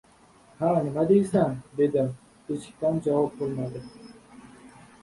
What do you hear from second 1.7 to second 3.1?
dedim. Beshikdan